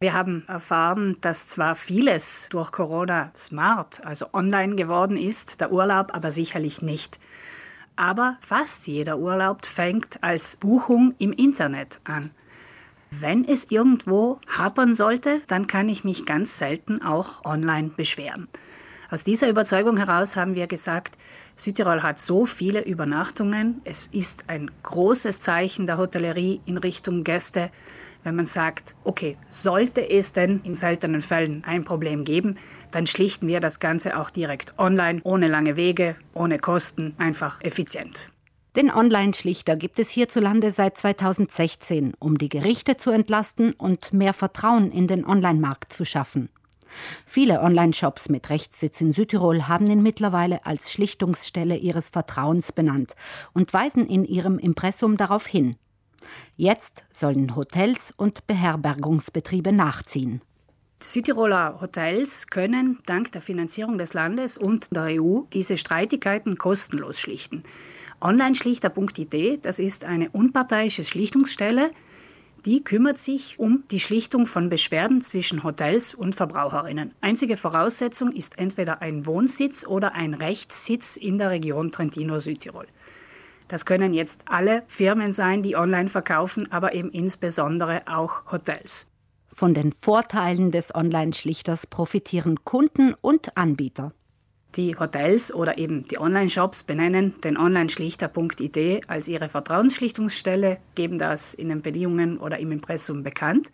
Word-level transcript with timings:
Wir 0.00 0.12
haben 0.14 0.44
erfahren, 0.46 1.16
dass 1.22 1.48
zwar 1.48 1.74
vieles 1.74 2.46
durch 2.50 2.70
Corona 2.70 3.32
smart, 3.34 4.00
also 4.06 4.26
online 4.32 4.76
geworden 4.76 5.16
ist, 5.16 5.60
der 5.60 5.72
Urlaub 5.72 6.14
aber 6.14 6.30
sicherlich 6.30 6.82
nicht. 6.82 7.18
Aber 7.96 8.36
fast 8.38 8.86
jeder 8.86 9.18
Urlaub 9.18 9.66
fängt 9.66 10.22
als 10.22 10.54
Buchung 10.54 11.16
im 11.18 11.32
Internet 11.32 11.98
an. 12.04 12.30
Wenn 13.10 13.44
es 13.44 13.72
irgendwo 13.72 14.38
hapern 14.56 14.94
sollte, 14.94 15.40
dann 15.48 15.66
kann 15.66 15.88
ich 15.88 16.04
mich 16.04 16.24
ganz 16.24 16.58
selten 16.58 17.02
auch 17.02 17.44
online 17.44 17.88
beschweren. 17.88 18.46
Aus 19.10 19.24
dieser 19.24 19.48
Überzeugung 19.48 19.96
heraus 19.96 20.36
haben 20.36 20.54
wir 20.54 20.66
gesagt, 20.66 21.16
Südtirol 21.56 22.02
hat 22.02 22.18
so 22.18 22.44
viele 22.44 22.84
Übernachtungen. 22.84 23.80
Es 23.84 24.06
ist 24.06 24.44
ein 24.48 24.70
großes 24.82 25.40
Zeichen 25.40 25.86
der 25.86 25.96
Hotellerie 25.96 26.60
in 26.66 26.76
Richtung 26.76 27.24
Gäste, 27.24 27.70
wenn 28.22 28.36
man 28.36 28.44
sagt, 28.44 28.94
okay, 29.04 29.38
sollte 29.48 30.06
es 30.10 30.34
denn 30.34 30.60
in 30.62 30.74
seltenen 30.74 31.22
Fällen 31.22 31.64
ein 31.64 31.84
Problem 31.84 32.24
geben, 32.24 32.58
dann 32.90 33.06
schlichten 33.06 33.46
wir 33.46 33.60
das 33.60 33.80
Ganze 33.80 34.18
auch 34.18 34.28
direkt 34.28 34.78
online, 34.78 35.20
ohne 35.24 35.46
lange 35.46 35.76
Wege, 35.76 36.16
ohne 36.34 36.58
Kosten, 36.58 37.14
einfach 37.16 37.62
effizient. 37.62 38.28
Den 38.76 38.90
Online-Schlichter 38.90 39.76
gibt 39.76 39.98
es 39.98 40.10
hierzulande 40.10 40.70
seit 40.70 40.98
2016, 40.98 42.12
um 42.18 42.36
die 42.36 42.50
Gerichte 42.50 42.98
zu 42.98 43.10
entlasten 43.10 43.72
und 43.72 44.12
mehr 44.12 44.34
Vertrauen 44.34 44.92
in 44.92 45.06
den 45.06 45.24
Online-Markt 45.24 45.94
zu 45.94 46.04
schaffen. 46.04 46.50
Viele 47.26 47.60
Online-Shops 47.60 48.28
mit 48.28 48.50
Rechtssitz 48.50 49.00
in 49.00 49.12
Südtirol 49.12 49.68
haben 49.68 49.90
ihn 49.90 50.02
mittlerweile 50.02 50.66
als 50.66 50.92
Schlichtungsstelle 50.92 51.76
ihres 51.76 52.08
Vertrauens 52.08 52.72
benannt 52.72 53.14
und 53.52 53.72
weisen 53.72 54.06
in 54.06 54.24
ihrem 54.24 54.58
Impressum 54.58 55.16
darauf 55.16 55.46
hin. 55.46 55.76
Jetzt 56.56 57.04
sollen 57.12 57.56
Hotels 57.56 58.12
und 58.16 58.46
Beherbergungsbetriebe 58.46 59.72
nachziehen. 59.72 60.42
Südtiroler 61.00 61.80
Hotels 61.80 62.48
können 62.48 62.98
dank 63.06 63.30
der 63.30 63.40
Finanzierung 63.40 63.98
des 63.98 64.14
Landes 64.14 64.58
und 64.58 64.88
der 64.90 65.20
EU 65.20 65.42
diese 65.52 65.76
Streitigkeiten 65.76 66.58
kostenlos 66.58 67.20
schlichten. 67.20 67.62
Online-Schlichter.it, 68.20 69.64
das 69.64 69.78
ist 69.78 70.04
eine 70.04 70.28
unparteiische 70.30 71.04
Schlichtungsstelle, 71.04 71.92
die 72.66 72.82
kümmert 72.82 73.18
sich 73.18 73.58
um 73.58 73.84
die 73.90 74.00
Schlichtung 74.00 74.46
von 74.46 74.68
Beschwerden 74.68 75.20
zwischen 75.20 75.62
Hotels 75.62 76.14
und 76.14 76.34
Verbraucherinnen. 76.34 77.12
Einzige 77.20 77.56
Voraussetzung 77.56 78.32
ist 78.32 78.58
entweder 78.58 79.02
ein 79.02 79.26
Wohnsitz 79.26 79.86
oder 79.86 80.14
ein 80.14 80.34
Rechtssitz 80.34 81.16
in 81.16 81.38
der 81.38 81.50
Region 81.50 81.92
Trentino-Südtirol. 81.92 82.86
Das 83.68 83.84
können 83.84 84.14
jetzt 84.14 84.42
alle 84.46 84.82
Firmen 84.86 85.32
sein, 85.32 85.62
die 85.62 85.76
online 85.76 86.08
verkaufen, 86.08 86.72
aber 86.72 86.94
eben 86.94 87.10
insbesondere 87.10 88.02
auch 88.06 88.50
Hotels. 88.50 89.06
Von 89.52 89.74
den 89.74 89.92
Vorteilen 89.92 90.70
des 90.70 90.94
Online-Schlichters 90.94 91.86
profitieren 91.86 92.64
Kunden 92.64 93.14
und 93.20 93.56
Anbieter. 93.56 94.12
Die 94.78 94.96
Hotels 94.96 95.52
oder 95.52 95.76
eben 95.76 96.06
die 96.06 96.20
Online-Shops 96.20 96.84
benennen 96.84 97.34
den 97.42 97.56
Online-Schlichter.id 97.56 99.10
als 99.10 99.26
ihre 99.26 99.48
Vertrauensschlichtungsstelle, 99.48 100.78
geben 100.94 101.18
das 101.18 101.52
in 101.52 101.68
den 101.68 101.82
Bedingungen 101.82 102.38
oder 102.38 102.60
im 102.60 102.70
Impressum 102.70 103.24
bekannt. 103.24 103.72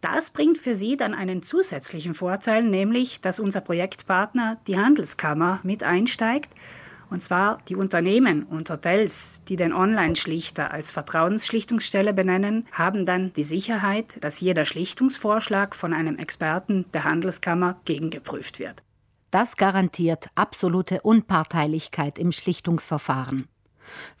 Das 0.00 0.30
bringt 0.30 0.58
für 0.58 0.76
sie 0.76 0.96
dann 0.96 1.12
einen 1.12 1.42
zusätzlichen 1.42 2.14
Vorteil, 2.14 2.62
nämlich 2.62 3.20
dass 3.20 3.40
unser 3.40 3.62
Projektpartner, 3.62 4.60
die 4.68 4.78
Handelskammer, 4.78 5.58
mit 5.64 5.82
einsteigt. 5.82 6.50
Und 7.10 7.24
zwar 7.24 7.58
die 7.68 7.74
Unternehmen 7.74 8.44
und 8.44 8.70
Hotels, 8.70 9.42
die 9.48 9.56
den 9.56 9.72
Online-Schlichter 9.72 10.70
als 10.70 10.92
Vertrauensschlichtungsstelle 10.92 12.14
benennen, 12.14 12.68
haben 12.70 13.04
dann 13.04 13.32
die 13.32 13.42
Sicherheit, 13.42 14.18
dass 14.20 14.40
jeder 14.40 14.66
Schlichtungsvorschlag 14.66 15.74
von 15.74 15.92
einem 15.92 16.16
Experten 16.16 16.84
der 16.94 17.02
Handelskammer 17.02 17.80
gegengeprüft 17.84 18.60
wird. 18.60 18.84
Das 19.32 19.56
garantiert 19.56 20.26
absolute 20.34 21.00
Unparteilichkeit 21.00 22.18
im 22.18 22.32
Schlichtungsverfahren. 22.32 23.48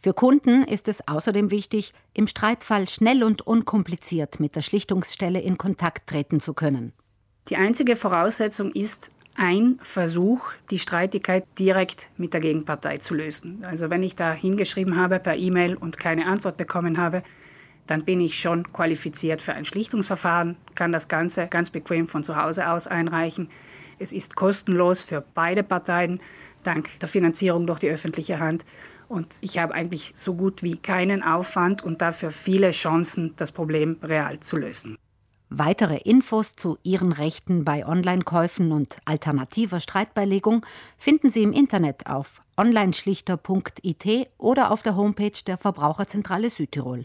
Für 0.00 0.14
Kunden 0.14 0.64
ist 0.64 0.88
es 0.88 1.06
außerdem 1.06 1.50
wichtig, 1.50 1.92
im 2.14 2.26
Streitfall 2.26 2.88
schnell 2.88 3.22
und 3.22 3.46
unkompliziert 3.46 4.40
mit 4.40 4.56
der 4.56 4.62
Schlichtungsstelle 4.62 5.38
in 5.38 5.58
Kontakt 5.58 6.08
treten 6.08 6.40
zu 6.40 6.54
können. 6.54 6.94
Die 7.48 7.56
einzige 7.56 7.94
Voraussetzung 7.94 8.72
ist 8.72 9.10
ein 9.34 9.78
Versuch, 9.82 10.52
die 10.70 10.78
Streitigkeit 10.78 11.44
direkt 11.58 12.08
mit 12.16 12.32
der 12.32 12.40
Gegenpartei 12.40 12.96
zu 12.96 13.14
lösen. 13.14 13.66
Also 13.66 13.90
wenn 13.90 14.02
ich 14.02 14.16
da 14.16 14.32
hingeschrieben 14.32 14.96
habe 14.96 15.18
per 15.18 15.36
E-Mail 15.36 15.74
und 15.74 15.98
keine 15.98 16.24
Antwort 16.24 16.56
bekommen 16.56 16.96
habe, 16.96 17.22
dann 17.86 18.06
bin 18.06 18.20
ich 18.20 18.40
schon 18.40 18.72
qualifiziert 18.72 19.42
für 19.42 19.52
ein 19.52 19.66
Schlichtungsverfahren, 19.66 20.56
kann 20.74 20.90
das 20.90 21.08
Ganze 21.08 21.48
ganz 21.48 21.68
bequem 21.68 22.08
von 22.08 22.24
zu 22.24 22.42
Hause 22.42 22.70
aus 22.70 22.86
einreichen. 22.86 23.50
Es 23.98 24.12
ist 24.12 24.36
kostenlos 24.36 25.02
für 25.02 25.24
beide 25.34 25.62
Parteien, 25.62 26.20
dank 26.62 26.88
der 27.00 27.08
Finanzierung 27.08 27.66
durch 27.66 27.78
die 27.78 27.90
öffentliche 27.90 28.38
Hand. 28.38 28.64
Und 29.08 29.36
ich 29.40 29.58
habe 29.58 29.74
eigentlich 29.74 30.12
so 30.14 30.34
gut 30.34 30.62
wie 30.62 30.76
keinen 30.76 31.22
Aufwand 31.22 31.82
und 31.84 32.00
dafür 32.00 32.30
viele 32.30 32.70
Chancen, 32.70 33.34
das 33.36 33.52
Problem 33.52 33.98
real 34.02 34.40
zu 34.40 34.56
lösen. 34.56 34.96
Weitere 35.54 35.98
Infos 35.98 36.56
zu 36.56 36.78
Ihren 36.82 37.12
Rechten 37.12 37.62
bei 37.62 37.86
Online-Käufen 37.86 38.72
und 38.72 38.96
alternativer 39.04 39.80
Streitbeilegung 39.80 40.64
finden 40.96 41.28
Sie 41.28 41.42
im 41.42 41.52
Internet 41.52 42.06
auf 42.06 42.40
onlineschlichter.it 42.56 44.28
oder 44.38 44.70
auf 44.70 44.82
der 44.82 44.96
Homepage 44.96 45.38
der 45.46 45.58
Verbraucherzentrale 45.58 46.48
Südtirol. 46.48 47.04